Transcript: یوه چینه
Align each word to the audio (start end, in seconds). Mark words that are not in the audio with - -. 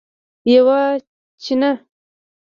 یوه 0.53 0.77
چینه 1.43 1.71